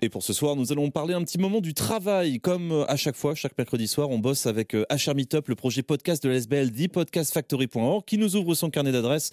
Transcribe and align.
Et 0.00 0.08
pour 0.08 0.22
ce 0.22 0.32
soir, 0.32 0.54
nous 0.54 0.70
allons 0.70 0.92
parler 0.92 1.12
un 1.12 1.24
petit 1.24 1.38
moment 1.38 1.60
du 1.60 1.74
travail. 1.74 2.38
Comme 2.38 2.70
euh, 2.70 2.84
à 2.86 2.94
chaque 2.94 3.16
fois, 3.16 3.34
chaque 3.34 3.58
mercredi 3.58 3.88
soir, 3.88 4.10
on 4.10 4.20
bosse 4.20 4.46
avec 4.46 4.72
HR 4.72 5.08
euh, 5.08 5.14
Meetup, 5.14 5.48
le 5.48 5.56
projet 5.56 5.82
podcast 5.82 6.22
de 6.22 6.28
l'SBL, 6.28 6.70
thepodcastfactory.org, 6.70 8.04
qui 8.04 8.16
nous 8.16 8.36
ouvre 8.36 8.54
son 8.54 8.70
carnet 8.70 8.92
d'adresses 8.92 9.32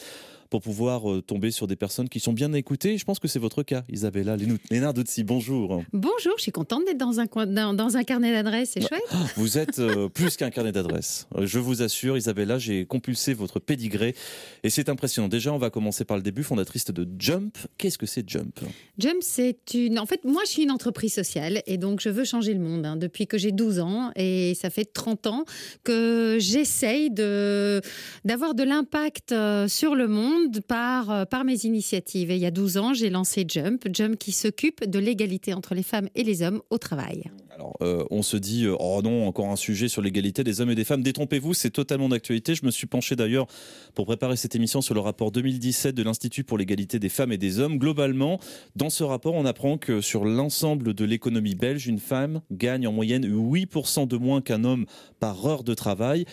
pour 0.49 0.61
pouvoir 0.61 1.11
euh, 1.11 1.21
tomber 1.21 1.51
sur 1.51 1.67
des 1.67 1.75
personnes 1.75 2.09
qui 2.09 2.19
sont 2.19 2.33
bien 2.33 2.53
écoutées. 2.53 2.97
Je 2.97 3.05
pense 3.05 3.19
que 3.19 3.27
c'est 3.27 3.39
votre 3.39 3.63
cas, 3.63 3.83
Isabella 3.89 4.37
Lénard-Doutsi. 4.69 5.23
Bonjour. 5.23 5.83
Bonjour, 5.93 6.33
je 6.37 6.43
suis 6.43 6.51
contente 6.51 6.85
d'être 6.85 6.97
dans 6.97 7.19
un, 7.19 7.25
dans, 7.45 7.73
dans 7.73 7.97
un 7.97 8.03
carnet 8.03 8.31
d'adresses, 8.31 8.71
c'est 8.73 8.87
chouette. 8.87 9.03
Vous 9.35 9.57
êtes 9.57 9.79
euh, 9.79 10.09
plus 10.13 10.37
qu'un 10.37 10.49
carnet 10.49 10.71
d'adresses. 10.71 11.27
Euh, 11.35 11.45
je 11.45 11.59
vous 11.59 11.81
assure, 11.81 12.17
Isabella, 12.17 12.57
j'ai 12.57 12.85
compulsé 12.85 13.33
votre 13.33 13.59
pédigré 13.59 14.15
et 14.63 14.69
c'est 14.69 14.89
impressionnant. 14.89 15.27
Déjà, 15.27 15.53
on 15.53 15.57
va 15.57 15.69
commencer 15.69 16.05
par 16.05 16.17
le 16.17 16.23
début, 16.23 16.43
fondatrice 16.43 16.85
de 16.85 17.07
Jump. 17.17 17.57
Qu'est-ce 17.77 17.97
que 17.97 18.05
c'est 18.05 18.27
Jump? 18.29 18.59
Jump, 18.97 19.17
c'est 19.21 19.73
une... 19.73 19.99
En 19.99 20.05
fait, 20.05 20.23
moi, 20.25 20.43
je 20.45 20.51
suis 20.51 20.63
une 20.63 20.71
entreprise 20.71 21.13
sociale 21.13 21.61
et 21.65 21.77
donc 21.77 22.01
je 22.01 22.09
veux 22.09 22.25
changer 22.25 22.53
le 22.53 22.59
monde 22.59 22.85
hein, 22.85 22.95
depuis 22.95 23.27
que 23.27 23.37
j'ai 23.37 23.51
12 23.51 23.79
ans 23.79 24.11
et 24.15 24.53
ça 24.55 24.69
fait 24.69 24.85
30 24.85 25.27
ans 25.27 25.45
que 25.83 26.37
j'essaye 26.39 27.09
de... 27.09 27.81
d'avoir 28.23 28.53
de 28.53 28.63
l'impact 28.63 29.33
sur 29.67 29.95
le 29.95 30.07
monde 30.07 30.34
par, 30.67 31.11
euh, 31.11 31.25
par 31.25 31.43
mes 31.43 31.65
initiatives. 31.65 32.31
Il 32.31 32.37
y 32.37 32.45
a 32.45 32.51
12 32.51 32.77
ans, 32.77 32.93
j'ai 32.93 33.09
lancé 33.09 33.45
Jump, 33.47 33.85
Jump 33.91 34.17
qui 34.17 34.31
s'occupe 34.31 34.83
de 34.89 34.99
l'égalité 34.99 35.53
entre 35.53 35.75
les 35.75 35.83
femmes 35.83 36.09
et 36.15 36.23
les 36.23 36.41
hommes 36.41 36.61
au 36.69 36.77
travail. 36.77 37.31
Alors, 37.55 37.77
euh, 37.81 38.03
on 38.11 38.21
se 38.21 38.35
dit, 38.35 38.65
euh, 38.65 38.75
oh 38.77 38.99
non, 39.01 39.25
encore 39.27 39.49
un 39.49 39.55
sujet 39.55 39.87
sur 39.87 40.01
l'égalité 40.01 40.43
des 40.43 40.59
hommes 40.59 40.71
et 40.71 40.75
des 40.75 40.83
femmes. 40.83 41.01
Détrompez-vous, 41.01 41.53
c'est 41.53 41.69
totalement 41.69 42.09
d'actualité. 42.09 42.53
Je 42.53 42.65
me 42.65 42.71
suis 42.71 42.85
penché 42.85 43.15
d'ailleurs 43.15 43.47
pour 43.93 44.05
préparer 44.05 44.35
cette 44.35 44.55
émission 44.55 44.81
sur 44.81 44.93
le 44.93 44.99
rapport 44.99 45.31
2017 45.31 45.95
de 45.95 46.03
l'Institut 46.03 46.43
pour 46.43 46.57
l'égalité 46.57 46.99
des 46.99 47.07
femmes 47.07 47.31
et 47.31 47.37
des 47.37 47.59
hommes. 47.59 47.77
Globalement, 47.77 48.41
dans 48.75 48.89
ce 48.89 49.05
rapport, 49.05 49.35
on 49.35 49.45
apprend 49.45 49.77
que 49.77 50.01
sur 50.01 50.25
l'ensemble 50.25 50.93
de 50.93 51.05
l'économie 51.05 51.55
belge, 51.55 51.87
une 51.87 51.99
femme 51.99 52.41
gagne 52.51 52.87
en 52.87 52.91
moyenne 52.91 53.25
8% 53.25 54.05
de 54.05 54.17
moins 54.17 54.41
qu'un 54.41 54.65
homme 54.65 54.85
par 55.21 55.45
heure 55.45 55.63
de 55.63 55.73
travail. 55.73 56.25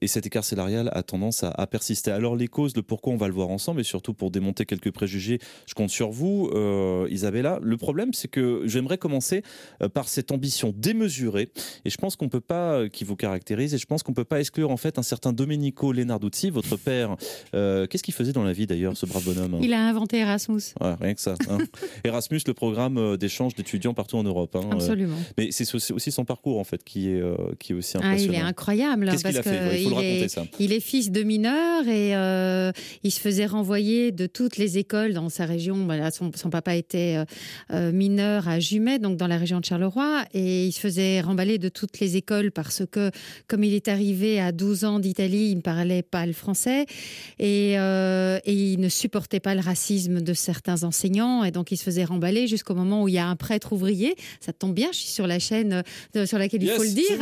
et 0.00 0.08
cet 0.08 0.26
écart 0.26 0.44
salarial 0.44 0.90
a 0.92 1.04
tendance 1.04 1.44
à, 1.44 1.50
à 1.50 1.68
persister. 1.68 2.10
Alors, 2.10 2.34
les 2.34 2.48
causes, 2.48 2.74
le 2.74 2.82
pourquoi, 2.82 3.12
on 3.12 3.16
va 3.16 3.28
le 3.28 3.34
voir 3.34 3.50
ensemble 3.50 3.80
et 3.80 3.84
surtout 3.84 4.12
pour 4.12 4.32
démonter 4.32 4.66
quelques 4.66 4.90
préjugés, 4.90 5.38
je 5.66 5.74
compte 5.74 5.90
sur 5.90 6.10
vous, 6.10 6.50
euh, 6.52 7.06
Isabella. 7.10 7.60
Le 7.62 7.76
problème, 7.76 8.12
c'est 8.12 8.28
que 8.28 8.62
j'aimerais 8.64 8.98
commencer 8.98 9.42
euh, 9.82 9.88
par 9.88 10.08
cette 10.08 10.32
ambition 10.32 10.47
démesurée 10.74 11.50
et 11.84 11.90
je 11.90 11.96
pense 11.96 12.16
qu'on 12.16 12.28
peut 12.28 12.40
pas, 12.40 12.72
euh, 12.72 12.88
qui 12.88 13.04
vous 13.04 13.16
caractérise, 13.16 13.74
et 13.74 13.78
je 13.78 13.86
pense 13.86 14.02
qu'on 14.02 14.12
peut 14.12 14.24
pas 14.24 14.40
exclure 14.40 14.70
en 14.70 14.76
fait 14.76 14.98
un 14.98 15.02
certain 15.02 15.32
Domenico 15.32 15.92
Lenarduzzi, 15.92 16.50
votre 16.50 16.76
père. 16.84 17.16
Qu'est-ce 17.52 18.02
qu'il 18.02 18.14
faisait 18.14 18.32
dans 18.32 18.44
la 18.44 18.52
vie 18.52 18.66
d'ailleurs, 18.66 18.96
ce 18.96 19.06
brave 19.06 19.24
bonhomme 19.24 19.58
Il 19.62 19.72
a 19.72 19.86
inventé 19.86 20.18
Erasmus. 20.18 20.60
rien 20.80 21.14
que 21.14 21.20
ça. 21.20 21.34
Hein. 21.48 21.58
Erasmus, 22.04 22.40
le 22.46 22.54
programme 22.54 23.16
d'échange 23.16 23.54
d'étudiants 23.54 23.94
partout 23.94 24.16
en 24.16 24.24
Europe. 24.24 24.56
Hein, 24.56 24.68
Absolument. 24.72 25.16
mais 25.36 25.50
c'est 25.50 25.72
aussi 25.74 26.10
son 26.10 26.24
parcours 26.24 26.58
en 26.58 26.64
fait 26.64 26.84
qui 26.84 27.10
est, 27.10 27.22
qui 27.58 27.72
est 27.72 27.74
aussi 27.74 27.96
impressionnant. 27.96 28.32
Ah, 28.32 28.34
il 28.34 28.34
est 28.34 28.46
incroyable. 28.46 29.10
Qu'est-ce 29.10 29.24
qu'il 29.24 29.38
a 29.38 29.42
fait? 29.42 29.80
Il 29.80 29.84
faut 29.84 29.90
le 29.90 29.96
raconter 29.96 30.28
ça. 30.28 30.44
Il 30.58 30.72
est 30.72 30.80
fils 30.80 31.10
de 31.10 31.22
mineur 31.22 31.86
et 31.88 32.12
il 33.02 33.10
se 33.10 33.20
faisait 33.20 33.46
renvoyer 33.46 34.12
de 34.12 34.26
toutes 34.26 34.56
les 34.56 34.78
écoles 34.78 35.12
dans 35.12 35.28
sa 35.28 35.46
région. 35.46 35.88
son, 36.12 36.50
papa 36.50 36.76
était 36.76 37.16
euh, 37.16 37.24
euh, 37.72 37.92
mineur 37.92 38.48
à 38.48 38.60
Jumet, 38.60 38.98
donc 38.98 39.16
dans 39.16 39.26
la 39.26 39.36
région 39.36 39.60
de 39.60 39.64
Charleroi, 39.64 40.24
et 40.34 40.37
il 40.40 40.72
se 40.72 40.80
faisait 40.80 41.20
remballer 41.20 41.58
de 41.58 41.68
toutes 41.68 42.00
les 42.00 42.16
écoles 42.16 42.52
parce 42.52 42.82
que, 42.90 43.10
comme 43.46 43.64
il 43.64 43.74
est 43.74 43.88
arrivé 43.88 44.40
à 44.40 44.52
12 44.52 44.84
ans 44.84 44.98
d'Italie, 44.98 45.50
il 45.50 45.56
ne 45.56 45.62
parlait 45.62 46.02
pas 46.02 46.26
le 46.26 46.32
français 46.32 46.86
et, 47.38 47.78
euh, 47.78 48.38
et, 48.44 48.52
il 48.52 48.80
ne 48.80 48.88
supportait 48.88 49.40
pas 49.40 49.54
le 49.54 49.60
racisme 49.60 50.20
de 50.20 50.34
certains 50.34 50.84
enseignants, 50.84 51.44
et 51.44 51.50
donc 51.50 51.72
il 51.72 51.76
se 51.76 51.82
faisait 51.82 52.04
remballer 52.04 52.46
jusqu'au 52.46 52.74
moment 52.74 53.02
où 53.02 53.08
il 53.08 53.14
y 53.14 53.18
a 53.18 53.26
un 53.26 53.36
prêtre 53.36 53.72
ouvrier. 53.72 54.16
Ça 54.40 54.52
tombe 54.52 54.74
bien, 54.74 54.88
je 54.92 54.98
suis 54.98 55.10
sur 55.10 55.26
la 55.26 55.38
chaîne 55.38 55.82
sur 56.26 56.38
laquelle 56.38 56.62
il 56.62 56.70
faut 56.70 56.82
le 56.82 56.90
dire. 56.90 57.08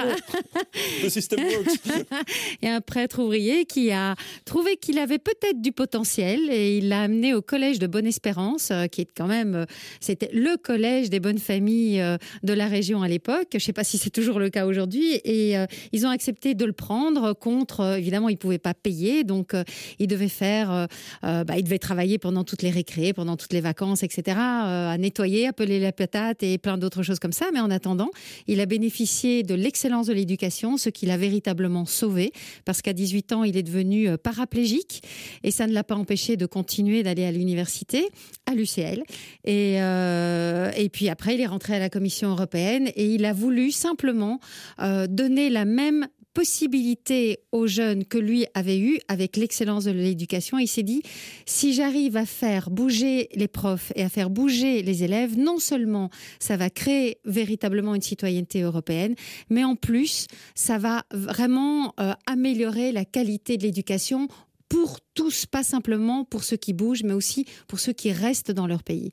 a 2.62 2.74
un 2.74 2.80
prêtre 2.80 3.20
ouvrier 3.20 3.64
qui 3.64 3.90
a 3.90 4.14
trouvé 4.44 4.76
qu'il 4.76 4.98
avait 4.98 5.18
peut-être 5.18 5.60
du 5.60 5.72
potentiel 5.72 6.50
et 6.50 6.78
il 6.78 6.88
l'a 6.88 7.02
amené 7.02 7.34
au 7.34 7.42
collège 7.42 7.78
de 7.78 7.86
Bonne-Espérance, 7.86 8.70
euh, 8.70 8.86
qui 8.86 9.02
est 9.02 9.08
quand 9.16 9.26
même, 9.26 9.54
euh, 9.54 9.64
c'était 10.00 10.30
le 10.32 10.56
collège 10.56 11.10
des 11.10 11.20
bonnes 11.20 11.38
familles 11.38 12.00
euh, 12.00 12.16
de 12.42 12.52
la 12.52 12.66
région 12.66 13.02
à 13.06 13.08
l'époque. 13.08 13.48
Je 13.52 13.56
ne 13.56 13.60
sais 13.60 13.72
pas 13.72 13.84
si 13.84 13.96
c'est 13.96 14.10
toujours 14.10 14.38
le 14.38 14.50
cas 14.50 14.66
aujourd'hui. 14.66 15.14
Et 15.24 15.54
ils 15.92 16.06
ont 16.06 16.10
accepté 16.10 16.54
de 16.54 16.64
le 16.64 16.72
prendre 16.72 17.32
contre, 17.32 17.96
évidemment, 17.98 18.28
il 18.28 18.36
pouvait 18.36 18.58
pas 18.58 18.74
payer, 18.74 19.24
donc 19.24 19.54
il 19.98 20.06
devait 20.06 20.28
faire, 20.28 20.88
bah, 21.22 21.56
il 21.56 21.64
devait 21.64 21.78
travailler 21.78 22.18
pendant 22.18 22.44
toutes 22.44 22.62
les 22.62 22.70
récrés, 22.70 23.12
pendant 23.12 23.36
toutes 23.36 23.52
les 23.52 23.60
vacances, 23.60 24.02
etc., 24.02 24.36
à 24.38 24.96
nettoyer, 24.98 25.46
appeler 25.46 25.80
la 25.80 25.92
patate 25.92 26.42
et 26.42 26.58
plein 26.58 26.78
d'autres 26.78 27.02
choses 27.02 27.18
comme 27.18 27.32
ça. 27.32 27.46
Mais 27.52 27.60
en 27.60 27.70
attendant, 27.70 28.10
il 28.46 28.60
a 28.60 28.66
bénéficié 28.66 29.42
de 29.42 29.54
l'excellence 29.54 30.08
de 30.08 30.12
l'éducation, 30.12 30.76
ce 30.76 30.90
qui 30.90 31.06
l'a 31.06 31.16
véritablement 31.16 31.86
sauvé, 31.86 32.32
parce 32.64 32.82
qu'à 32.82 32.92
18 32.92 33.32
ans, 33.32 33.44
il 33.44 33.56
est 33.56 33.62
devenu 33.62 34.18
paraplégique 34.18 35.02
et 35.42 35.50
ça 35.50 35.66
ne 35.66 35.72
l'a 35.72 35.84
pas 35.84 35.94
empêché 35.94 36.36
de 36.36 36.46
continuer 36.46 37.02
d'aller 37.02 37.24
à 37.24 37.32
l'université, 37.32 38.08
à 38.46 38.54
l'UCL. 38.54 39.02
Et, 39.44 39.80
euh, 39.80 40.70
et 40.76 40.88
puis 40.88 41.08
après, 41.08 41.34
il 41.34 41.40
est 41.40 41.46
rentré 41.46 41.74
à 41.76 41.78
la 41.78 41.88
Commission 41.88 42.30
européenne 42.30 42.90
et 42.96 43.06
il 43.06 43.24
a 43.24 43.32
voulu 43.32 43.70
simplement 43.70 44.40
euh, 44.80 45.06
donner 45.06 45.50
la 45.50 45.64
même 45.64 46.08
possibilité 46.36 47.38
aux 47.50 47.66
jeunes 47.66 48.04
que 48.04 48.18
lui 48.18 48.44
avait 48.52 48.78
eu 48.78 48.98
avec 49.08 49.38
l'excellence 49.38 49.84
de 49.84 49.90
l'éducation. 49.92 50.58
Il 50.58 50.68
s'est 50.68 50.82
dit, 50.82 51.00
si 51.46 51.72
j'arrive 51.72 52.18
à 52.18 52.26
faire 52.26 52.68
bouger 52.68 53.30
les 53.34 53.48
profs 53.48 53.90
et 53.96 54.02
à 54.02 54.10
faire 54.10 54.28
bouger 54.28 54.82
les 54.82 55.02
élèves, 55.02 55.38
non 55.38 55.58
seulement 55.58 56.10
ça 56.38 56.58
va 56.58 56.68
créer 56.68 57.20
véritablement 57.24 57.94
une 57.94 58.02
citoyenneté 58.02 58.60
européenne, 58.60 59.14
mais 59.48 59.64
en 59.64 59.76
plus, 59.76 60.26
ça 60.54 60.76
va 60.76 61.04
vraiment 61.10 61.94
euh, 62.00 62.12
améliorer 62.26 62.92
la 62.92 63.06
qualité 63.06 63.56
de 63.56 63.62
l'éducation 63.62 64.28
pour 64.68 64.98
tous, 65.14 65.46
pas 65.46 65.62
simplement 65.62 66.24
pour 66.26 66.44
ceux 66.44 66.58
qui 66.58 66.74
bougent, 66.74 67.04
mais 67.04 67.14
aussi 67.14 67.46
pour 67.66 67.80
ceux 67.80 67.94
qui 67.94 68.12
restent 68.12 68.52
dans 68.52 68.66
leur 68.66 68.82
pays. 68.82 69.10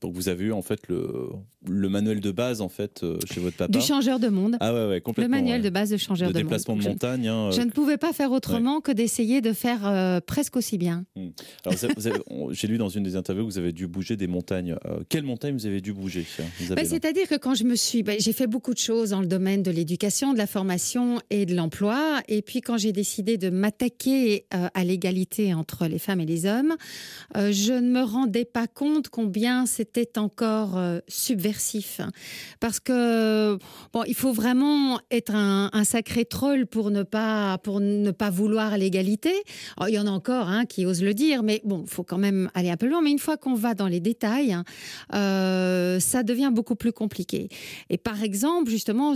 Donc 0.00 0.14
vous 0.14 0.28
avez 0.28 0.46
eu 0.46 0.52
en 0.52 0.62
fait 0.62 0.88
le, 0.88 1.28
le 1.68 1.88
manuel 1.90 2.20
de 2.20 2.30
base 2.30 2.62
en 2.62 2.70
fait 2.70 3.02
euh, 3.02 3.18
chez 3.30 3.38
votre 3.38 3.56
papa. 3.56 3.78
Du 3.78 3.84
changeur 3.84 4.18
de 4.18 4.28
monde. 4.28 4.56
Ah 4.60 4.72
ouais, 4.72 4.88
ouais 4.88 5.00
complètement. 5.02 5.36
Le 5.36 5.42
manuel 5.42 5.60
de 5.60 5.68
base 5.68 5.90
de 5.90 5.98
changeur 5.98 6.28
de, 6.28 6.32
de 6.32 6.38
déplacement 6.38 6.74
de 6.76 6.82
montagne. 6.82 7.28
Hein, 7.28 7.50
je, 7.50 7.60
ne 7.60 7.70
pouvais 7.70 7.98
pas 7.98 8.14
faire 8.14 8.32
autrement 8.32 8.80
que 8.80 8.92
d'essayer 8.92 9.42
de 9.42 9.52
faire 9.52 9.86
euh, 9.86 10.20
presque 10.20 10.56
aussi 10.56 10.78
bien. 10.78 11.04
Hmm. 11.16 11.28
Alors 11.66 11.78
j'ai 12.52 12.66
lu 12.66 12.78
dans 12.78 12.88
une 12.88 13.02
des 13.02 13.16
interviews 13.16 13.46
que 13.46 13.52
vous 13.52 13.58
avez 13.58 13.72
dû 13.72 13.86
bouger 13.86 14.16
des 14.16 14.26
montagnes. 14.26 14.76
Euh, 14.86 15.00
quelle 15.10 15.24
montagne 15.24 15.54
vous 15.54 15.66
avez 15.66 15.82
dû 15.82 15.92
bouger 15.92 16.24
bah, 16.70 16.84
C'est-à-dire 16.84 17.28
que 17.28 17.36
quand 17.36 17.54
je 17.54 17.64
me 17.64 17.74
suis, 17.74 18.02
bah, 18.02 18.14
j'ai 18.18 18.32
fait 18.32 18.46
beaucoup 18.46 18.72
de 18.72 18.78
choses 18.78 19.10
dans 19.10 19.20
le 19.20 19.26
domaine 19.26 19.62
de 19.62 19.70
l'éducation, 19.70 20.32
de 20.32 20.38
la 20.38 20.46
formation 20.46 21.20
et 21.28 21.44
de 21.44 21.54
l'emploi. 21.54 22.22
Et 22.28 22.40
puis 22.40 22.62
quand 22.62 22.78
j'ai 22.78 22.92
décidé 22.92 23.36
de 23.36 23.50
m'attaquer 23.50 24.46
à 24.50 24.84
l'égalité 24.84 25.52
entre 25.52 25.86
les 25.86 25.98
femmes 25.98 26.20
et 26.20 26.26
les 26.26 26.46
hommes, 26.46 26.76
je 27.34 27.72
ne 27.72 27.90
me 27.90 28.02
rendais 28.02 28.46
pas 28.46 28.66
compte 28.66 29.08
combien 29.08 29.66
c'était 29.66 29.89
encore 30.16 30.76
euh, 30.76 31.00
subversif. 31.08 32.00
Parce 32.60 32.80
que, 32.80 33.58
bon, 33.92 34.02
il 34.06 34.14
faut 34.14 34.32
vraiment 34.32 35.00
être 35.10 35.34
un, 35.34 35.70
sacré 35.84 36.24
troll 36.24 36.66
pour 36.66 36.90
ne 36.90 37.02
pas, 37.02 37.58
pour 37.58 37.80
ne 37.80 38.10
pas 38.10 38.30
vouloir 38.30 38.76
l'égalité. 38.76 39.32
Oh, 39.80 39.84
il 39.88 39.94
y 39.94 39.98
en 39.98 40.06
a 40.06 40.10
encore 40.10 40.48
hein, 40.48 40.66
qui 40.66 40.86
osent 40.86 41.02
le 41.02 41.14
dire, 41.14 41.42
mais 41.42 41.60
bon, 41.64 41.82
il 41.84 41.90
faut 41.90 42.04
quand 42.04 42.18
même 42.18 42.50
aller 42.54 42.70
un 42.70 42.76
peu 42.76 42.86
loin. 42.86 43.00
Mais 43.02 43.10
une 43.10 43.18
fois 43.18 43.36
qu'on 43.36 43.54
va 43.54 43.74
dans 43.74 43.88
les 43.88 44.00
détails, 44.00 44.52
hein, 44.52 44.64
euh, 45.14 45.98
ça 46.00 46.22
devient 46.22 46.50
beaucoup 46.52 46.76
plus 46.76 46.92
compliqué. 46.92 47.48
Et 47.88 47.98
par 47.98 48.22
exemple, 48.22 48.70
justement, 48.70 49.14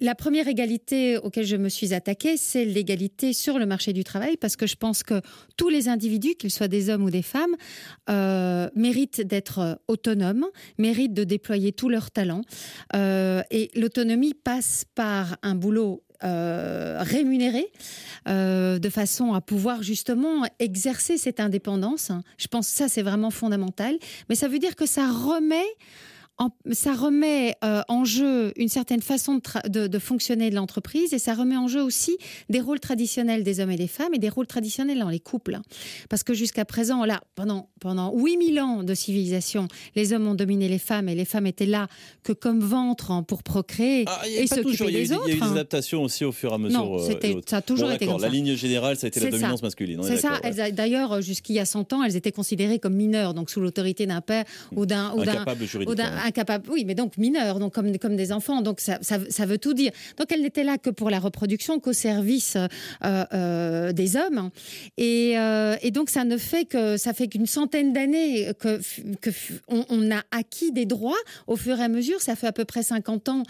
la 0.00 0.14
première 0.14 0.48
égalité 0.48 1.18
auquel 1.18 1.46
je 1.46 1.56
me 1.56 1.68
suis 1.68 1.94
attaquée, 1.94 2.36
c'est 2.36 2.64
l'égalité 2.64 3.32
sur 3.32 3.58
le 3.58 3.66
marché 3.66 3.92
du 3.92 4.04
travail, 4.04 4.36
parce 4.36 4.56
que 4.56 4.66
je 4.66 4.76
pense 4.76 5.02
que 5.02 5.20
tous 5.56 5.68
les 5.68 5.88
individus, 5.88 6.34
qu'ils 6.34 6.50
soient 6.50 6.68
des 6.68 6.90
hommes 6.90 7.04
ou 7.04 7.10
des 7.10 7.22
femmes, 7.22 7.54
euh, 8.10 8.68
méritent 8.74 9.22
d'être 9.22 9.60
autonomes, 9.88 10.46
méritent 10.78 11.14
de 11.14 11.24
déployer 11.24 11.72
tous 11.72 11.88
leurs 11.88 12.10
talents. 12.10 12.42
Euh, 12.94 13.42
et 13.50 13.70
l'autonomie 13.74 14.34
passe 14.34 14.84
par 14.94 15.36
un 15.42 15.54
boulot 15.54 16.02
euh, 16.22 16.98
rémunéré 17.02 17.66
euh, 18.28 18.78
de 18.78 18.88
façon 18.88 19.34
à 19.34 19.40
pouvoir 19.40 19.82
justement 19.82 20.46
exercer 20.58 21.18
cette 21.18 21.40
indépendance. 21.40 22.12
Je 22.38 22.46
pense 22.46 22.70
que 22.70 22.76
ça, 22.76 22.88
c'est 22.88 23.02
vraiment 23.02 23.30
fondamental. 23.30 23.98
Mais 24.28 24.34
ça 24.34 24.48
veut 24.48 24.58
dire 24.58 24.76
que 24.76 24.86
ça 24.86 25.06
remet 25.06 25.66
ça 26.72 26.94
remet 26.94 27.54
euh, 27.64 27.82
en 27.88 28.04
jeu 28.04 28.52
une 28.56 28.68
certaine 28.68 29.02
façon 29.02 29.40
de, 29.68 29.98
fonctionner 29.98 30.50
de 30.50 30.56
l'entreprise 30.56 31.12
et 31.12 31.18
ça 31.18 31.34
remet 31.34 31.56
en 31.56 31.68
jeu 31.68 31.82
aussi 31.82 32.16
des 32.48 32.60
rôles 32.60 32.80
traditionnels 32.80 33.44
des 33.44 33.60
hommes 33.60 33.70
et 33.70 33.76
des 33.76 33.86
femmes 33.86 34.14
et 34.14 34.18
des 34.18 34.28
rôles 34.28 34.46
traditionnels 34.46 34.98
dans 34.98 35.08
les 35.08 35.20
couples. 35.20 35.58
Parce 36.08 36.24
que 36.24 36.34
jusqu'à 36.34 36.64
présent, 36.64 37.04
là, 37.04 37.20
pendant, 37.36 37.68
pendant 37.80 38.12
8000 38.14 38.60
ans 38.60 38.82
de 38.82 38.94
civilisation, 38.94 39.68
les 39.94 40.12
hommes 40.12 40.26
ont 40.26 40.34
dominé 40.34 40.68
les 40.68 40.78
femmes 40.78 41.08
et 41.08 41.14
les 41.14 41.24
femmes 41.24 41.46
étaient 41.46 41.66
là 41.66 41.86
que 42.24 42.32
comme 42.32 42.60
ventre 42.60 43.22
pour 43.26 43.42
procréer 43.42 44.04
ah, 44.08 44.22
et 44.26 44.46
s'occuper 44.46 44.90
des 44.90 45.12
autres. 45.12 45.28
Il 45.28 45.30
y 45.30 45.32
a 45.34 45.36
eu 45.36 45.40
des 45.40 45.52
adaptations 45.52 46.02
aussi 46.02 46.24
au 46.24 46.32
fur 46.32 46.50
et 46.50 46.54
à 46.54 46.58
mesure. 46.58 46.80
Non, 46.80 46.98
euh, 46.98 47.40
ça 47.46 47.58
a 47.58 47.62
toujours 47.62 47.92
été 47.92 48.06
comme 48.06 48.18
ça. 48.18 48.26
La 48.26 48.32
ligne 48.32 48.56
générale, 48.56 48.96
ça 48.96 49.06
a 49.06 49.08
été 49.08 49.20
la 49.20 49.30
dominance 49.30 49.62
masculine. 49.62 50.02
C'est 50.02 50.18
ça. 50.18 50.40
D'ailleurs, 50.72 51.22
jusqu'il 51.22 51.54
y 51.54 51.60
a 51.60 51.64
100 51.64 51.92
ans, 51.92 52.02
elles 52.02 52.16
étaient 52.16 52.32
considérées 52.32 52.80
comme 52.80 52.94
mineures, 52.94 53.34
donc 53.34 53.50
sous 53.50 53.60
l'autorité 53.60 54.06
d'un 54.06 54.20
père 54.20 54.44
ou 54.74 54.84
d'un... 54.84 55.12
Incapable 55.14 55.64
juridiquement 55.64 56.23
incapable, 56.24 56.68
oui, 56.70 56.84
mais 56.84 56.94
donc 56.94 57.16
mineurs, 57.18 57.58
donc 57.58 57.74
comme, 57.74 57.96
comme 57.98 58.16
des 58.16 58.32
enfants, 58.32 58.62
donc 58.62 58.80
ça, 58.80 58.98
ça, 59.02 59.46
veut 59.46 59.58
tout 59.58 59.74
dire. 59.74 59.92
Donc 60.16 60.32
elle 60.32 60.42
n'était 60.42 60.64
là 60.64 60.78
que 60.78 60.90
pour 60.90 61.10
la 61.10 61.20
reproduction, 61.20 61.80
qu'au 61.80 61.92
service 61.92 62.56
des 63.02 64.16
hommes. 64.16 64.50
Et, 64.96 65.34
et, 65.82 65.90
donc 65.90 66.10
ça 66.10 66.24
ne 66.24 66.36
fait 66.36 66.64
que 66.64 66.96
ça 66.96 67.12
fait 67.12 67.28
qu'une 67.28 67.46
centaine 67.46 67.92
d'années 67.92 68.50
que, 68.58 68.80
que 69.20 69.30
on, 69.68 70.10
a 70.10 70.22
acquis 70.30 70.72
des 70.72 70.86
droits 70.86 71.16
au 71.46 71.56
fur 71.56 71.78
et 71.78 71.82
à 71.82 71.88
mesure. 71.88 72.20
Ça 72.20 72.36
fait 72.36 72.46
à 72.46 72.52
peu 72.52 72.64
près 72.64 72.82
50 72.82 73.28
ans 73.28 73.42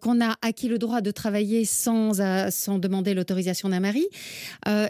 qu'on 0.00 0.20
a 0.20 0.36
acquis 0.42 0.68
le 0.68 0.78
droit 0.78 1.00
de 1.00 1.10
travailler 1.10 1.64
sans, 1.64 2.20
sans 2.50 2.78
demander 2.78 3.14
l'autorisation 3.14 3.68
d'un 3.68 3.80
mari. 3.80 4.06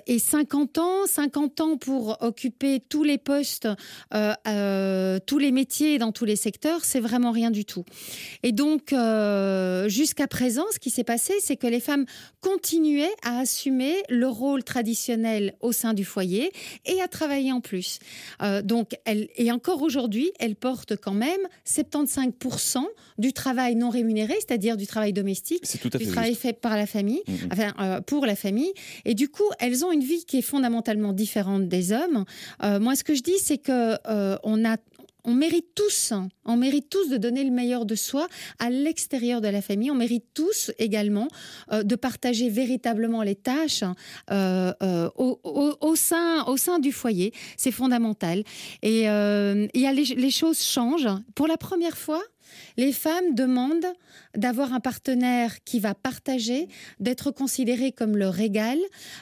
et 0.06 0.18
50 0.18 0.78
ans, 0.78 1.06
50 1.06 1.60
ans 1.60 1.76
pour 1.76 2.16
occuper 2.20 2.80
tous 2.88 3.04
les 3.04 3.18
postes, 3.18 3.68
euh, 4.14 4.32
euh, 4.46 5.18
tous 5.26 5.38
les 5.38 5.52
métiers 5.52 5.98
dans 5.98 6.12
tous 6.12 6.24
les 6.24 6.36
secteurs, 6.36 6.84
c'est 6.84 7.00
vraiment 7.16 7.30
rien 7.30 7.50
du 7.50 7.64
tout. 7.64 7.84
Et 8.42 8.52
donc, 8.52 8.92
euh, 8.92 9.88
jusqu'à 9.88 10.26
présent, 10.26 10.64
ce 10.72 10.78
qui 10.78 10.90
s'est 10.90 11.04
passé, 11.04 11.32
c'est 11.40 11.56
que 11.56 11.66
les 11.66 11.80
femmes 11.80 12.04
continuaient 12.40 13.14
à 13.22 13.38
assumer 13.38 13.94
le 14.10 14.28
rôle 14.28 14.62
traditionnel 14.62 15.54
au 15.60 15.72
sein 15.72 15.94
du 15.94 16.04
foyer 16.04 16.52
et 16.84 17.00
à 17.00 17.08
travailler 17.08 17.52
en 17.52 17.60
plus. 17.60 17.98
donc, 18.64 18.96
elles, 19.04 19.28
et 19.36 19.50
encore 19.50 19.82
aujourd'hui, 19.82 20.30
elles 20.38 20.56
portent 20.56 20.96
quand 20.96 21.14
même 21.14 21.40
75% 21.66 22.84
du 23.18 23.32
travail 23.32 23.76
non 23.76 23.88
rémunéré, 23.88 24.34
c'est-à-dire 24.34 24.76
du 24.76 24.86
travail 24.86 25.12
domestique, 25.12 25.64
du 25.98 26.06
travail 26.06 26.34
fait 26.34 26.52
par 26.52 26.76
la 26.76 26.86
famille, 26.86 27.22
mm, 27.26 27.32
mm. 27.32 27.48
enfin, 27.52 28.02
pour 28.02 28.26
la 28.26 28.36
famille. 28.36 28.72
Et 29.04 29.14
du 29.14 29.28
coup, 29.28 29.48
elles 29.58 29.84
ont 29.84 29.92
une 29.92 30.04
vie 30.04 30.24
qui 30.26 30.38
est 30.38 30.42
fondamentalement 30.42 31.14
différente 31.14 31.68
des 31.68 31.92
hommes. 31.92 32.24
moi, 32.62 32.94
ce 32.94 33.04
que 33.04 33.14
je 33.14 33.22
dis, 33.22 33.38
c'est 33.38 33.58
que 33.58 33.96
on 34.44 34.64
a 34.64 34.76
on 35.26 35.34
mérite 35.34 35.74
tous, 35.74 36.12
on 36.44 36.56
mérite 36.56 36.88
tous 36.88 37.10
de 37.10 37.16
donner 37.16 37.42
le 37.44 37.50
meilleur 37.50 37.84
de 37.84 37.96
soi 37.96 38.28
à 38.58 38.70
l'extérieur 38.70 39.40
de 39.40 39.48
la 39.48 39.60
famille. 39.60 39.90
On 39.90 39.96
mérite 39.96 40.24
tous 40.32 40.70
également 40.78 41.28
euh, 41.72 41.82
de 41.82 41.96
partager 41.96 42.48
véritablement 42.48 43.22
les 43.22 43.34
tâches 43.34 43.82
euh, 44.30 44.72
euh, 44.82 45.10
au, 45.16 45.96
sein, 45.96 46.44
au 46.44 46.56
sein 46.56 46.78
du 46.78 46.92
foyer. 46.92 47.32
C'est 47.56 47.72
fondamental. 47.72 48.44
Et 48.82 49.06
les 49.06 50.30
choses 50.30 50.62
changent. 50.62 51.08
Pour 51.34 51.48
la 51.48 51.56
première 51.56 51.96
fois, 51.96 52.22
les 52.76 52.92
femmes 52.92 53.34
demandent 53.34 53.86
d'avoir 54.36 54.72
un 54.72 54.80
partenaire 54.80 55.62
qui 55.64 55.80
va 55.80 55.94
partager, 55.94 56.68
d'être 57.00 57.30
considéré 57.30 57.92
comme 57.92 58.16
leur 58.16 58.38
égal. 58.40 58.78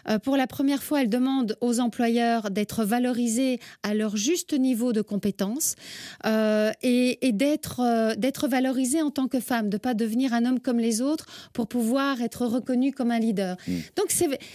Euh, 0.09 0.19
pour 0.19 0.37
la 0.37 0.47
première 0.47 0.82
fois, 0.82 1.03
elles 1.03 1.11
demandent 1.11 1.56
aux 1.61 1.81
employeurs 1.81 2.50
d'être 2.50 2.85
valorisés 2.85 3.61
à 3.82 3.94
leur 3.94 4.17
juste 4.17 4.53
niveau 4.59 4.93
de 4.93 5.03
compétence 5.03 5.75
euh, 6.26 6.73
et, 6.82 7.19
d'être 7.32 7.81
euh, 7.81 8.15
d'être 8.15 8.49
valorisés 8.49 9.03
en 9.03 9.11
tant 9.11 9.29
que 9.29 9.41
femme, 9.41 9.69
de 9.69 9.77
pas 9.77 9.94
devenir 9.94 10.32
un 10.32 10.44
homme 10.44 10.61
comme 10.61 10.79
les 10.79 11.00
autres 11.00 11.27
pour 11.53 11.69
pouvoir 11.69 12.23
être 12.23 12.47
reconnu 12.47 12.93
comme 12.93 13.11
un 13.11 13.19
leader. 13.19 13.56
Mm. 13.67 13.73
Donc 13.97 14.11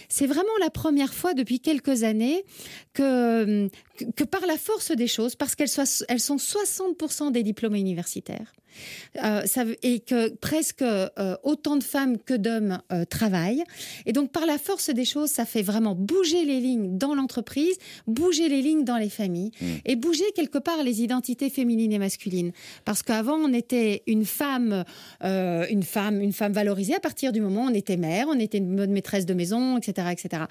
c'est 0.08 0.26
vraiment 0.26 0.48
la 0.60 0.70
première 0.70 1.14
fois 1.14 1.34
depuis 1.34 1.60
quelques 1.60 2.02
années 2.02 2.44
que, 2.92 3.68
que, 4.16 4.24
par 4.24 4.46
la 4.46 4.56
force 4.56 4.92
des 4.92 5.06
choses, 5.06 5.34
parce 5.36 5.54
qu'elles 5.54 5.68
elles 6.08 6.20
sont 6.20 6.36
60% 6.36 7.32
des 7.32 7.42
diplômés 7.42 7.80
universitaires, 7.80 8.52
euh, 9.24 9.42
ça, 9.44 9.64
et 9.82 10.00
que 10.00 10.28
presque 10.36 10.82
euh, 10.82 11.08
autant 11.42 11.76
de 11.76 11.82
femmes 11.82 12.18
que 12.18 12.34
d'hommes 12.34 12.80
euh, 12.92 13.04
travaillent. 13.04 13.64
Et 14.06 14.12
donc, 14.12 14.30
par 14.30 14.46
la 14.46 14.58
force 14.58 14.90
des 14.90 15.04
choses, 15.04 15.30
ça 15.30 15.44
fait 15.44 15.62
vraiment 15.62 15.94
bouger 15.94 16.44
les 16.44 16.60
lignes 16.60 16.96
dans 16.96 17.14
l'entreprise, 17.14 17.76
bouger 18.06 18.48
les 18.48 18.62
lignes 18.62 18.84
dans 18.84 18.96
les 18.96 19.08
familles 19.08 19.50
mmh. 19.60 19.66
et 19.84 19.96
bouger 19.96 20.24
quelque 20.34 20.58
part 20.58 20.82
les 20.84 21.02
identités 21.02 21.50
féminines 21.50 21.92
et 21.92 21.98
masculines. 21.98 22.52
Parce 22.84 23.02
qu'avant, 23.02 23.36
on 23.36 23.52
était 23.52 24.02
une 24.06 24.24
femme, 24.24 24.84
une 25.22 25.82
femme, 25.82 26.20
une 26.20 26.32
femme 26.32 26.52
valorisée 26.52 26.94
à 26.94 27.00
partir 27.00 27.32
du 27.32 27.40
moment 27.40 27.64
où 27.64 27.68
on 27.68 27.74
était 27.74 27.96
mère, 27.96 28.26
on 28.28 28.38
était 28.38 28.58
une 28.58 28.76
bonne 28.76 28.92
maîtresse 28.92 29.26
de 29.26 29.34
maison, 29.34 29.78
etc., 29.78 30.08
etc. 30.12 30.44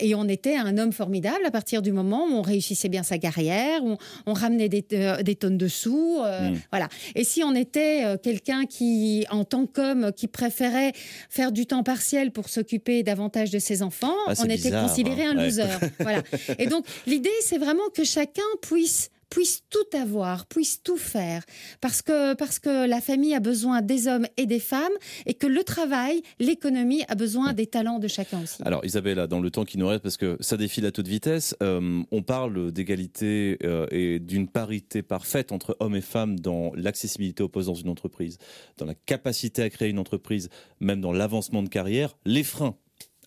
et 0.00 0.14
on 0.14 0.28
était 0.28 0.56
un 0.56 0.78
homme 0.78 0.92
formidable 0.92 1.44
à 1.44 1.50
partir 1.50 1.82
du 1.82 1.92
moment 1.92 2.26
où 2.26 2.32
on 2.32 2.42
réussissait 2.42 2.75
bien 2.88 3.02
sa 3.02 3.18
carrière, 3.18 3.80
on 4.26 4.32
ramenait 4.32 4.68
des, 4.68 4.82
des 4.82 5.34
tonnes 5.34 5.58
de 5.58 5.68
sous, 5.68 6.20
mmh. 6.20 6.54
voilà. 6.70 6.88
Et 7.14 7.24
si 7.24 7.42
on 7.42 7.54
était 7.54 8.04
euh, 8.04 8.16
quelqu'un 8.16 8.66
qui, 8.66 9.26
en 9.30 9.44
tant 9.44 9.66
qu'homme, 9.66 10.12
qui 10.12 10.28
préférait 10.28 10.92
faire 11.28 11.52
du 11.52 11.66
temps 11.66 11.82
partiel 11.82 12.30
pour 12.30 12.48
s'occuper 12.48 13.02
davantage 13.02 13.50
de 13.50 13.58
ses 13.58 13.82
enfants, 13.82 14.14
ah, 14.26 14.34
on 14.38 14.44
était 14.44 14.70
considéré 14.70 15.24
hein. 15.24 15.36
un 15.36 15.44
loser. 15.44 15.64
voilà. 16.00 16.22
Et 16.58 16.66
donc, 16.66 16.86
l'idée, 17.06 17.30
c'est 17.40 17.58
vraiment 17.58 17.88
que 17.94 18.04
chacun 18.04 18.42
puisse 18.62 19.10
puisse 19.30 19.62
tout 19.70 19.96
avoir, 19.96 20.46
puisse 20.46 20.82
tout 20.82 20.96
faire, 20.96 21.44
parce 21.80 22.02
que, 22.02 22.34
parce 22.34 22.58
que 22.58 22.86
la 22.86 23.00
famille 23.00 23.34
a 23.34 23.40
besoin 23.40 23.82
des 23.82 24.08
hommes 24.08 24.26
et 24.36 24.46
des 24.46 24.60
femmes, 24.60 24.92
et 25.26 25.34
que 25.34 25.46
le 25.46 25.62
travail, 25.64 26.22
l'économie 26.38 27.02
a 27.08 27.14
besoin 27.14 27.52
des 27.52 27.66
talents 27.66 27.98
de 27.98 28.08
chacun 28.08 28.42
aussi. 28.42 28.62
Alors 28.64 28.84
Isabelle, 28.84 29.26
dans 29.28 29.40
le 29.40 29.50
temps 29.50 29.64
qui 29.64 29.78
nous 29.78 29.86
reste, 29.86 30.02
parce 30.02 30.16
que 30.16 30.36
ça 30.40 30.56
défile 30.56 30.86
à 30.86 30.92
toute 30.92 31.08
vitesse, 31.08 31.56
euh, 31.62 32.02
on 32.10 32.22
parle 32.22 32.72
d'égalité 32.72 33.58
euh, 33.64 33.86
et 33.90 34.18
d'une 34.18 34.48
parité 34.48 35.02
parfaite 35.02 35.52
entre 35.52 35.76
hommes 35.80 35.96
et 35.96 36.00
femmes 36.00 36.38
dans 36.38 36.72
l'accessibilité 36.74 37.42
aux 37.42 37.48
postes 37.48 37.68
dans 37.68 37.74
une 37.74 37.88
entreprise, 37.88 38.38
dans 38.78 38.86
la 38.86 38.94
capacité 38.94 39.62
à 39.62 39.70
créer 39.70 39.90
une 39.90 39.98
entreprise, 39.98 40.48
même 40.80 41.00
dans 41.00 41.12
l'avancement 41.12 41.62
de 41.62 41.68
carrière. 41.68 42.16
Les 42.24 42.44
freins 42.44 42.76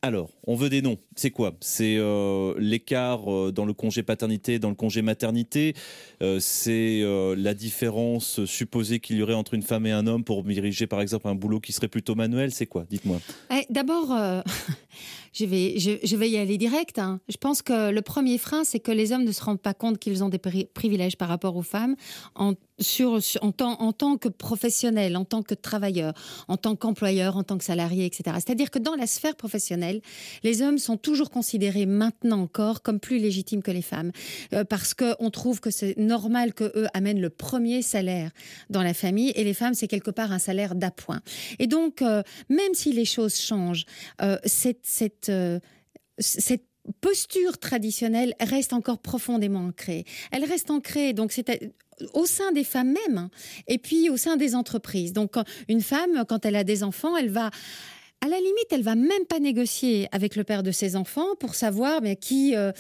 alors, 0.01 0.29
on 0.47 0.55
veut 0.55 0.69
des 0.69 0.81
noms. 0.81 0.97
C'est 1.15 1.31
quoi? 1.31 1.53
C'est 1.59 1.97
euh, 1.97 2.53
l'écart 2.57 3.29
euh, 3.29 3.51
dans 3.51 3.65
le 3.65 3.73
congé 3.73 4.01
paternité, 4.01 4.57
dans 4.57 4.69
le 4.69 4.75
congé 4.75 5.01
maternité. 5.01 5.75
Euh, 6.21 6.39
c'est 6.39 7.03
la 7.35 7.53
différence 7.53 8.45
supposée 8.45 8.99
qu'il 8.99 9.17
y 9.17 9.21
aurait 9.23 9.33
entre 9.33 9.53
une 9.53 9.61
femme 9.61 9.85
et 9.85 9.91
un 9.91 10.07
homme 10.07 10.23
pour 10.23 10.43
diriger, 10.43 10.87
par 10.87 11.01
exemple, 11.01 11.27
un 11.27 11.35
boulot 11.35 11.59
qui 11.59 11.73
serait 11.73 11.89
plutôt 11.89 12.15
manuel. 12.15 12.51
C'est 12.51 12.65
quoi? 12.65 12.85
Dites-moi. 12.89 13.19
Eh, 13.51 13.65
d'abord, 13.69 14.15
je, 15.33 15.45
vais, 15.45 15.79
je, 15.79 16.15
vais 16.15 16.29
y 16.29 16.37
aller 16.37 16.57
direct. 16.57 16.99
Hein. 16.99 17.19
Je 17.29 17.37
pense 17.37 17.61
que 17.61 17.91
le 17.91 18.01
premier 18.01 18.37
frein, 18.37 18.63
c'est 18.63 18.79
que 18.79 18.91
les 18.91 19.11
hommes 19.11 19.23
ne 19.23 19.31
se 19.31 19.43
rendent 19.43 19.61
pas 19.61 19.73
compte 19.73 19.99
qu'ils 19.99 20.23
ont 20.23 20.29
des 20.29 20.39
privilèges 20.39 21.17
par 21.17 21.27
rapport 21.27 21.55
aux 21.55 21.61
femmes 21.61 21.95
en 22.35 22.53
tant, 23.91 24.17
que 24.17 24.29
professionnel, 24.29 25.17
en 25.17 25.25
tant 25.25 25.43
que 25.43 25.53
travailleur, 25.53 26.13
en 26.47 26.57
tant 26.57 26.75
qu'employeur, 26.75 27.37
en 27.37 27.43
tant 27.43 27.57
que 27.57 27.63
salarié, 27.63 28.05
etc. 28.05 28.23
C'est-à-dire 28.35 28.71
que 28.71 28.79
dans 28.79 28.95
la 28.95 29.07
sphère 29.07 29.35
professionnelle, 29.35 30.01
les 30.43 30.61
hommes 30.61 30.77
sont 30.77 30.97
toujours 30.97 31.29
considérés 31.29 31.85
maintenant 31.85 32.41
encore 32.41 32.81
comme 32.81 32.99
plus 32.99 33.19
légitimes 33.19 33.61
que 33.61 33.71
les 33.71 33.81
femmes, 33.81 34.11
euh, 34.53 34.63
parce 34.63 34.93
qu'on 34.93 35.29
trouve 35.29 35.59
que 35.59 35.71
c'est 35.71 35.97
normal 35.97 36.53
que 36.53 36.71
eux 36.75 36.87
amènent 36.93 37.21
le 37.21 37.29
premier 37.29 37.81
salaire 37.81 38.31
dans 38.69 38.83
la 38.83 38.93
famille, 38.93 39.31
et 39.35 39.43
les 39.43 39.53
femmes, 39.53 39.73
c'est 39.73 39.87
quelque 39.87 40.11
part 40.11 40.31
un 40.31 40.39
salaire 40.39 40.75
d'appoint. 40.75 41.21
Et 41.59 41.67
donc, 41.67 42.01
euh, 42.01 42.23
même 42.49 42.73
si 42.73 42.93
les 42.93 43.05
choses 43.05 43.37
changent, 43.37 43.85
euh, 44.21 44.37
cette, 44.89 45.31
cette 46.17 46.65
posture 47.01 47.57
traditionnelle 47.57 48.33
reste 48.39 48.73
encore 48.73 48.99
profondément 48.99 49.67
ancrée. 49.67 50.05
Elle 50.31 50.43
reste 50.43 50.71
ancrée, 50.71 51.13
donc 51.13 51.31
c'est 51.31 51.73
au 52.13 52.25
sein 52.25 52.51
des 52.51 52.63
femmes 52.63 52.93
mêmes 52.93 53.17
hein, 53.17 53.29
et 53.67 53.77
puis 53.77 54.09
au 54.09 54.17
sein 54.17 54.37
des 54.37 54.55
entreprises. 54.55 55.13
Donc 55.13 55.35
une 55.67 55.81
femme, 55.81 56.23
quand 56.27 56.45
elle 56.45 56.55
a 56.55 56.63
des 56.63 56.83
enfants, 56.83 57.15
elle 57.17 57.29
va 57.29 57.51
à 58.21 58.27
la 58.27 58.37
limite, 58.37 58.67
elle 58.71 58.83
va 58.83 58.95
même 58.95 59.25
pas 59.29 59.39
négocier 59.39 60.07
avec 60.11 60.35
le 60.35 60.43
père 60.43 60.61
de 60.61 60.71
ses 60.71 60.95
enfants 60.97 61.35
pour 61.39 61.55
savoir 61.55 62.01
mais 62.01 62.17
qui 62.17 62.53
euh, 62.55 62.71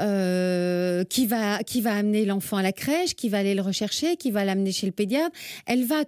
euh, 0.00 1.04
qui 1.04 1.26
va 1.26 1.62
qui 1.62 1.82
va 1.82 1.94
amener 1.94 2.24
l'enfant 2.24 2.56
à 2.56 2.62
la 2.62 2.72
crèche, 2.72 3.14
qui 3.14 3.28
va 3.28 3.38
aller 3.38 3.54
le 3.54 3.60
rechercher, 3.60 4.16
qui 4.16 4.30
va 4.30 4.44
l'amener 4.44 4.72
chez 4.72 4.86
le 4.86 4.92
pédiatre. 4.92 5.36
Elle 5.66 5.84
va 5.84 6.04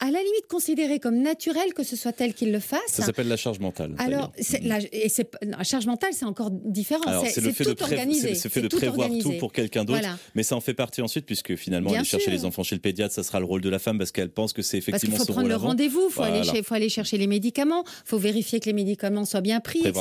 à 0.00 0.06
la 0.06 0.18
limite 0.18 0.46
considérer 0.48 0.98
comme 0.98 1.20
naturel 1.20 1.74
que 1.74 1.82
ce 1.82 1.94
soit 1.94 2.18
elle 2.20 2.32
qui 2.32 2.46
le 2.46 2.58
fasse. 2.58 2.80
Ça 2.88 3.04
s'appelle 3.04 3.28
la 3.28 3.36
charge 3.36 3.58
mentale. 3.58 3.94
Alors, 3.98 4.32
la, 4.62 4.78
et 4.80 5.08
la 5.42 5.62
charge 5.62 5.86
mentale, 5.86 6.10
c'est 6.12 6.24
encore 6.24 6.50
différent. 6.50 7.24
C'est 7.26 7.42
le 7.42 7.52
fait 7.52 7.64
tout 7.64 7.74
de 7.74 7.82
organisé. 7.82 8.34
C'est 8.34 8.48
fait 8.48 8.62
de 8.62 8.68
prévoir 8.68 9.10
tout 9.20 9.32
pour 9.38 9.52
quelqu'un 9.52 9.84
d'autre, 9.84 10.00
mais 10.34 10.42
ça 10.42 10.56
en 10.56 10.60
fait 10.60 10.74
partie 10.74 11.02
ensuite 11.02 11.26
puisque 11.26 11.54
finalement 11.56 11.92
aller 11.92 12.04
chercher 12.04 12.30
les 12.30 12.44
enfants 12.46 12.62
chez 12.62 12.76
le 12.76 12.80
pédiatre, 12.80 13.14
ça 13.14 13.22
sera 13.22 13.40
le 13.40 13.46
rôle 13.46 13.60
de 13.60 13.68
la 13.68 13.78
femme 13.78 13.98
parce 13.98 14.12
qu'elle 14.12 14.30
pense 14.30 14.54
que 14.54 14.62
c'est 14.62 14.78
effectivement 14.78 15.16
parce 15.16 15.26
qu'il 15.26 15.34
faut 15.34 15.38
prendre 15.40 15.48
le 15.48 15.56
rendez-vous, 15.56 16.08
faut 16.08 16.22
aller 16.22 16.42
faut 16.62 16.74
aller 16.74 16.88
chercher 16.88 17.18
les 17.18 17.26
médicaments 17.26 17.84
faut 18.06 18.18
vérifier 18.18 18.60
que 18.60 18.66
les 18.66 18.72
médicaments 18.72 19.24
soient 19.24 19.40
bien 19.40 19.60
pris, 19.60 19.80
etc., 19.80 19.94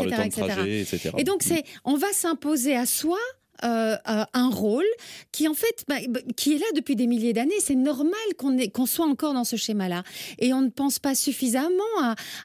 Et 1.18 1.24
donc, 1.24 1.44
c'est, 1.44 1.64
on 1.84 1.98
va 1.98 2.12
s'imposer 2.14 2.76
à 2.76 2.86
soi 2.86 3.18
euh, 3.64 3.96
un 4.34 4.50
rôle 4.50 4.86
qui 5.32 5.48
en 5.48 5.54
fait 5.54 5.86
bah, 5.88 5.96
bah, 6.10 6.20
qui 6.36 6.54
est 6.54 6.58
là 6.58 6.66
depuis 6.76 6.96
des 6.96 7.08
milliers 7.08 7.34
d'années. 7.34 7.56
C'est 7.60 7.76
normal 7.76 8.14
qu'on 8.38 8.58
qu'on 8.74 8.86
soit 8.86 9.06
encore 9.06 9.34
dans 9.34 9.44
ce 9.44 9.56
schéma-là 9.56 10.04
et 10.40 10.54
on 10.54 10.62
ne 10.62 10.70
pense 10.70 11.00
pas 11.00 11.16
suffisamment 11.16 11.74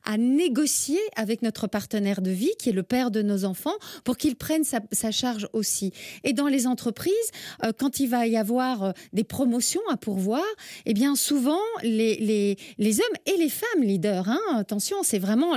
à, 0.05 0.19
négocier 0.19 1.00
avec 1.17 1.43
notre 1.43 1.67
partenaire 1.67 2.21
de 2.21 2.31
vie 2.31 2.50
qui 2.59 2.69
est 2.69 2.73
le 2.73 2.83
père 2.83 3.11
de 3.11 3.23
nos 3.23 3.45
enfants 3.45 3.75
pour 4.05 4.17
qu'il 4.17 4.37
prenne 4.37 4.62
sa, 4.64 5.11
charge 5.11 5.49
aussi. 5.52 5.93
Et 6.25 6.33
dans 6.33 6.47
les 6.47 6.67
entreprises, 6.67 7.14
euh, 7.64 7.73
quand 7.76 8.00
il 8.00 8.09
va 8.09 8.26
y 8.26 8.37
avoir 8.37 8.83
euh, 8.83 8.93
des 9.12 9.25
promotions 9.25 9.81
à 9.90 9.97
pourvoir, 9.97 10.45
eh 10.87 10.95
bien 10.95 11.17
souvent 11.17 11.59
les, 11.83 12.17
les, 12.17 12.57
les 12.79 13.00
hommes 13.00 13.17
et 13.26 13.37
les 13.37 13.49
femmes 13.49 13.83
leaders, 13.83 14.29
hein, 14.29 14.40
attention, 14.57 14.99
c'est 15.02 15.19
vraiment 15.19 15.57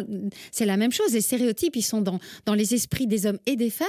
c'est 0.52 0.66
la 0.66 0.78
même 0.78 0.92
chose. 0.92 1.14
Les 1.14 1.22
stéréotypes 1.22 1.76
ils 1.76 1.84
sont 1.84 2.02
dans 2.02 2.20
dans 2.46 2.56
les 2.56 2.74
esprits 2.74 3.08
des 3.08 3.26
hommes 3.26 3.40
et 3.46 3.56
des 3.56 3.70
femmes. 3.70 3.88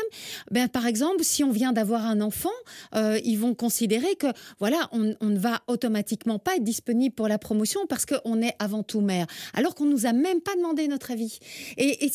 Ben 0.50 0.68
par 0.68 0.86
exemple, 0.86 1.22
si 1.22 1.44
on 1.44 1.50
vient 1.54 1.72
d'avoir 1.72 2.04
un 2.04 2.20
enfant, 2.20 2.50
euh, 2.94 3.18
ils 3.24 3.38
vont 3.38 3.54
considérer 3.54 4.14
que 4.16 4.26
voilà, 4.58 4.88
on, 4.92 5.14
ne 5.22 5.38
va 5.38 5.62
automatiquement 5.68 6.38
pas 6.38 6.56
être 6.56 6.64
disponible 6.64 7.14
pour 7.14 7.28
la 7.28 7.38
promotion 7.38 7.86
parce 7.88 8.04
qu'on 8.04 8.42
est 8.42 8.54
avant 8.58 8.82
tout 8.82 9.00
mère, 9.00 9.26
alors 9.54 9.74
qu'on 9.74 9.86
nous 9.86 10.04
a 10.04 10.12
même 10.12 10.40
pas 10.40 10.54
demandé 10.56 10.86
notre 10.88 11.10
avis. 11.10 11.38
Et, 11.78 12.10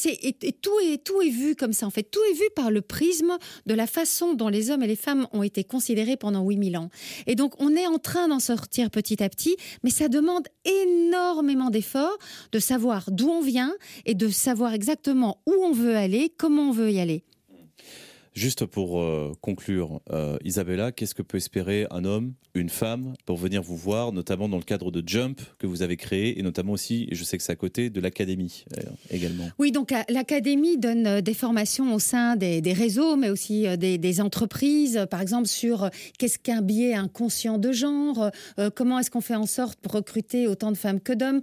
tout 0.61 0.79
est 0.83 1.03
tout 1.03 1.21
est 1.21 1.29
vu 1.29 1.55
comme 1.55 1.73
ça. 1.73 1.87
En 1.87 1.89
fait, 1.89 2.03
tout 2.03 2.19
est 2.31 2.33
vu 2.33 2.45
par 2.55 2.69
le 2.69 2.81
prisme 2.81 3.37
de 3.65 3.73
la 3.73 3.87
façon 3.87 4.33
dont 4.33 4.49
les 4.49 4.69
hommes 4.69 4.83
et 4.83 4.87
les 4.87 4.95
femmes 4.95 5.27
ont 5.31 5.43
été 5.43 5.63
considérés 5.63 6.17
pendant 6.17 6.43
8000 6.43 6.77
ans. 6.77 6.89
Et 7.25 7.35
donc, 7.35 7.53
on 7.59 7.75
est 7.75 7.87
en 7.87 7.97
train 7.97 8.27
d'en 8.27 8.39
sortir 8.39 8.91
petit 8.91 9.23
à 9.23 9.29
petit, 9.29 9.55
mais 9.83 9.89
ça 9.89 10.09
demande 10.09 10.47
énormément 10.65 11.69
d'efforts 11.69 12.17
de 12.51 12.59
savoir 12.59 13.09
d'où 13.11 13.29
on 13.29 13.41
vient 13.41 13.73
et 14.05 14.13
de 14.13 14.27
savoir 14.27 14.73
exactement 14.73 15.41
où 15.45 15.53
on 15.63 15.71
veut 15.71 15.95
aller, 15.95 16.33
comment 16.37 16.69
on 16.69 16.71
veut 16.71 16.91
y 16.91 16.99
aller. 16.99 17.23
Juste 18.39 18.65
pour 18.65 19.01
euh, 19.01 19.33
conclure, 19.41 19.99
euh, 20.11 20.37
Isabella, 20.45 20.93
qu'est-ce 20.93 21.13
que 21.13 21.21
peut 21.21 21.35
espérer 21.35 21.87
un 21.91 22.05
homme, 22.05 22.35
une 22.53 22.69
femme, 22.69 23.13
pour 23.25 23.35
venir 23.35 23.61
vous 23.61 23.75
voir, 23.75 24.13
notamment 24.13 24.47
dans 24.47 24.55
le 24.55 24.63
cadre 24.63 24.91
de 24.91 25.03
Jump 25.05 25.41
que 25.57 25.67
vous 25.67 25.81
avez 25.81 25.97
créé, 25.97 26.39
et 26.39 26.41
notamment 26.41 26.71
aussi, 26.71 27.09
je 27.11 27.21
sais 27.25 27.37
que 27.37 27.43
c'est 27.43 27.51
à 27.51 27.57
côté, 27.57 27.89
de 27.89 27.99
l'académie 27.99 28.63
euh, 28.77 28.83
également? 29.11 29.49
Oui, 29.59 29.73
donc 29.73 29.93
l'académie 30.07 30.77
donne 30.77 31.19
des 31.19 31.33
formations 31.33 31.93
au 31.93 31.99
sein 31.99 32.37
des, 32.37 32.61
réseaux, 32.71 33.17
mais 33.17 33.29
aussi 33.29 33.65
des, 33.77 34.21
entreprises, 34.21 35.05
par 35.11 35.19
exemple 35.19 35.47
sur 35.47 35.89
qu'est-ce 36.17 36.39
qu'un 36.39 36.61
biais 36.61 36.93
inconscient 36.93 37.57
de 37.57 37.73
genre, 37.73 38.31
comment 38.73 38.99
est-ce 38.99 39.11
qu'on 39.11 39.19
fait 39.19 39.35
en 39.35 39.47
sorte 39.47 39.81
pour 39.81 39.91
recruter 39.91 40.47
autant 40.47 40.71
de 40.71 40.77
femmes 40.77 41.01
que 41.01 41.11
d'hommes, 41.11 41.41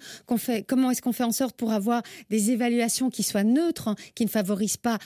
comment 0.67 0.91
est-ce 0.91 1.03
qu'on 1.03 1.13
fait 1.13 1.25
en 1.25 1.33
sorte 1.33 1.57
pour 1.57 1.73
avoir 1.73 2.03
des 2.31 2.53
évaluations 2.53 3.11
qui 3.11 3.23
soient 3.23 3.45
neutres, 3.45 3.95
qui 4.15 4.25
ne 4.25 4.31
favorisent 4.31 4.79
pas 4.79 4.99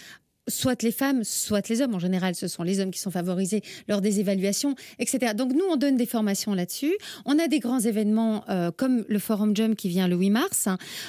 soit 0.50 0.83
les 0.83 0.92
femmes, 0.92 1.25
soit 1.25 1.69
les 1.69 1.80
hommes. 1.80 1.95
En 1.95 1.99
général, 1.99 2.35
ce 2.35 2.49
sont 2.49 2.62
les 2.62 2.80
hommes 2.80 2.90
qui 2.90 3.00
sont 3.00 3.11
favorisés 3.11 3.62
lors 3.88 4.00
des 4.00 4.21
évaluations, 4.21 4.75
etc. 4.99 5.33
Donc 5.35 5.52
nous, 5.52 5.64
on 5.71 5.76
donne 5.76 5.97
des 5.97 6.07
formations 6.07 6.54
là-dessus. 6.54 6.97
On 7.25 7.38
a 7.38 7.49
des 7.49 7.59
grands 7.59 7.80
événements 7.80 8.45
euh, 8.49 8.71
comme 8.71 9.04
le 9.09 9.19
Forum 9.19 9.57
Jump 9.57 9.76
qui 9.76 9.88
vient 9.88 10.09
le 10.09 10.16
8 10.16 10.30
mars. 10.30 10.69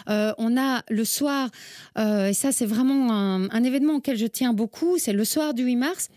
Euh, 0.09 0.33
on 0.37 0.57
a 0.57 0.83
le 0.89 1.05
soir, 1.05 1.49
euh, 1.97 2.27
et 2.27 2.33
ça 2.33 2.51
c'est 2.51 2.65
vraiment 2.65 3.11
un, 3.11 3.63
événement 3.63 3.95
auquel 3.95 4.17
je 4.17 4.25
tiens 4.25 4.53
beaucoup, 4.53 4.97
c'est 4.97 5.13
le 5.13 5.25
soir 5.25 5.53
du 5.53 5.63
8 5.63 5.75
mars. 5.75 6.09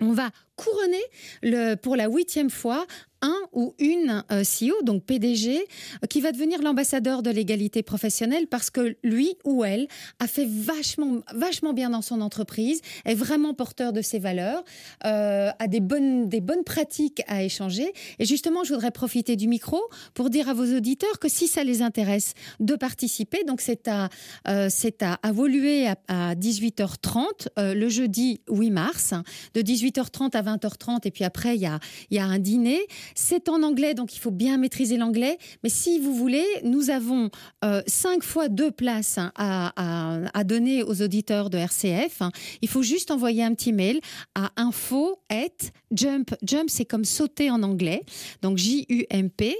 On 0.00 0.12
va 0.12 0.30
couronner 0.56 1.76
pour 1.76 1.96
la 1.96 2.06
huitième 2.08 2.50
fois 2.50 2.86
un 3.22 3.36
ou 3.52 3.74
une 3.78 4.24
euh, 4.30 4.42
CEO, 4.42 4.82
donc 4.82 5.04
PDG, 5.04 5.58
euh, 5.58 6.06
qui 6.08 6.20
va 6.20 6.32
devenir 6.32 6.62
l'ambassadeur 6.62 7.22
de 7.22 7.30
l'égalité 7.30 7.82
professionnelle 7.82 8.46
parce 8.46 8.70
que 8.70 8.96
lui 9.02 9.36
ou 9.44 9.64
elle 9.64 9.88
a 10.18 10.26
fait 10.26 10.46
vachement, 10.46 11.20
vachement 11.34 11.72
bien 11.72 11.90
dans 11.90 12.02
son 12.02 12.20
entreprise, 12.20 12.80
est 13.04 13.14
vraiment 13.14 13.54
porteur 13.54 13.92
de 13.92 14.02
ses 14.02 14.18
valeurs, 14.18 14.64
euh, 15.04 15.50
a 15.58 15.68
des 15.68 15.80
bonnes, 15.80 16.28
des 16.28 16.40
bonnes 16.40 16.64
pratiques 16.64 17.22
à 17.26 17.42
échanger. 17.42 17.92
Et 18.18 18.24
justement, 18.24 18.64
je 18.64 18.74
voudrais 18.74 18.90
profiter 18.90 19.36
du 19.36 19.48
micro 19.48 19.80
pour 20.14 20.30
dire 20.30 20.48
à 20.48 20.54
vos 20.54 20.76
auditeurs 20.76 21.18
que 21.18 21.28
si 21.28 21.48
ça 21.48 21.64
les 21.64 21.82
intéresse 21.82 22.34
de 22.60 22.74
participer, 22.74 23.44
donc 23.44 23.60
c'est 23.60 23.88
à, 23.88 24.08
c'est 24.68 25.02
à, 25.02 25.18
à 25.22 25.32
à, 26.08 26.34
18h30 26.34 27.48
le 27.56 27.88
jeudi 27.88 28.40
8 28.48 28.70
mars, 28.70 29.14
de 29.54 29.60
18h30 29.60 30.36
à 30.36 30.42
20h30, 30.42 31.00
et 31.04 31.10
puis 31.10 31.24
après, 31.24 31.56
il 31.56 31.62
y 31.62 31.66
a, 31.66 31.78
y 32.10 32.18
a 32.18 32.24
un 32.24 32.38
dîner. 32.38 32.80
C'est 33.14 33.48
en 33.48 33.62
anglais, 33.62 33.94
donc 33.94 34.14
il 34.14 34.18
faut 34.18 34.30
bien 34.30 34.58
maîtriser 34.58 34.96
l'anglais. 34.96 35.38
Mais 35.62 35.68
si 35.68 35.98
vous 35.98 36.14
voulez, 36.14 36.44
nous 36.64 36.90
avons 36.90 37.30
euh, 37.64 37.82
cinq 37.86 38.22
fois 38.22 38.48
deux 38.48 38.70
places 38.70 39.18
hein, 39.18 39.32
à, 39.36 40.44
donner 40.44 40.82
aux 40.82 41.02
auditeurs 41.02 41.50
de 41.50 41.58
RCF. 41.58 42.22
Il 42.62 42.68
faut 42.68 42.82
juste 42.82 43.10
envoyer 43.10 43.42
un 43.42 43.54
petit 43.54 43.72
mail 43.72 44.00
à 44.34 44.50
info 44.56 45.18
at 45.28 45.70
jump. 45.90 46.34
Jump, 46.42 46.70
c'est 46.70 46.84
comme 46.84 47.04
sauter 47.04 47.50
en 47.50 47.62
anglais. 47.62 48.02
Donc 48.42 48.58
J-U-M-P. 48.58 49.56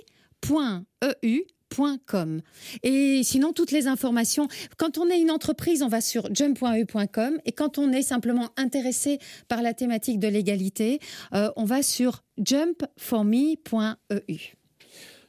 Et 2.83 3.23
sinon, 3.23 3.53
toutes 3.53 3.71
les 3.71 3.87
informations, 3.87 4.49
quand 4.77 4.99
on 4.99 5.09
est 5.09 5.21
une 5.21 5.31
entreprise, 5.31 5.83
on 5.83 5.89
va 5.89 6.01
sur 6.01 6.35
jump.eu.com 6.35 7.39
et 7.45 7.53
quand 7.53 7.79
on 7.79 7.93
est 7.93 8.03
simplement 8.03 8.51
intéressé 8.57 9.19
par 9.49 9.63
la 9.63 9.75
thématique 9.75 10.19
de 10.19 10.29
l'égalité, 10.29 11.01
euh, 11.35 11.51
on 11.57 11.65
va 11.65 11.83
sur 11.83 12.23
jumpforme.eu. 12.39 13.57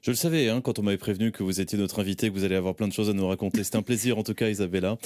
Je 0.01 0.11
le 0.11 0.15
savais 0.15 0.47
hein, 0.47 0.61
quand 0.61 0.79
on 0.79 0.83
m'avait 0.83 0.97
prévenu 0.97 1.33
que 1.33 1.43
vous 1.43 1.59
étiez 1.59 1.77
notre 1.77 1.99
invité, 1.99 2.29
que 2.29 2.33
vous 2.33 2.45
allez 2.45 2.55
avoir 2.55 2.75
plein 2.75 2.87
de 2.87 2.93
choses 2.93 3.09
à 3.09 3.13
nous 3.13 3.27
raconter. 3.27 3.65
C'est 3.65 3.75
un 3.75 3.81
plaisir 3.81 4.17
en 4.17 4.23
tout 4.23 4.33
cas, 4.33 4.47
Isabella. 4.47 4.97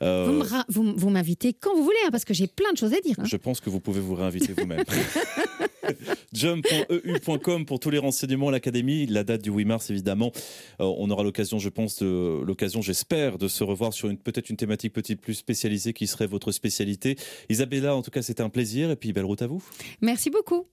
Euh, 0.00 0.42
vous 0.68 1.10
m'invitez 1.10 1.52
quand 1.52 1.76
vous 1.76 1.84
voulez, 1.84 1.98
hein, 2.06 2.10
parce 2.10 2.24
que 2.24 2.32
j'ai 2.32 2.46
plein 2.46 2.72
de 2.72 2.78
choses 2.78 2.94
à 2.94 3.00
dire. 3.00 3.16
Hein. 3.18 3.24
Je 3.26 3.36
pense 3.36 3.60
que 3.60 3.68
vous 3.68 3.80
pouvez 3.80 4.00
vous 4.00 4.14
réinviter 4.14 4.54
vous-même. 4.54 4.84
jump.eu.com 6.32 7.64
pour 7.66 7.80
tous 7.80 7.90
les 7.90 7.98
renseignements 7.98 8.48
à 8.48 8.52
l'académie. 8.52 9.06
La 9.06 9.24
date 9.24 9.42
du 9.42 9.50
8 9.50 9.64
mars, 9.64 9.90
évidemment. 9.90 10.32
Euh, 10.80 10.84
on 10.84 11.10
aura 11.10 11.22
l'occasion, 11.22 11.58
je 11.58 11.68
pense, 11.68 12.02
l'occasion, 12.02 12.82
j'espère, 12.82 13.38
de 13.38 13.48
se 13.48 13.64
revoir 13.64 13.92
sur 13.92 14.08
une 14.08 14.18
peut-être 14.18 14.50
une 14.50 14.56
thématique 14.56 14.92
petite 14.92 15.20
plus 15.20 15.34
spécialisée 15.34 15.92
qui 15.92 16.06
serait 16.06 16.26
votre 16.26 16.52
spécialité. 16.52 17.16
Isabella, 17.48 17.94
en 17.94 18.02
tout 18.02 18.10
cas, 18.10 18.22
c'était 18.22 18.42
un 18.42 18.50
plaisir 18.50 18.90
et 18.90 18.96
puis 18.96 19.12
belle 19.12 19.24
route 19.24 19.42
à 19.42 19.46
vous. 19.46 19.62
Merci 20.00 20.30
beaucoup. 20.30 20.66